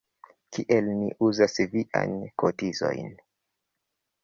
[0.55, 3.15] Kiel ni uzas viajn kotizojn?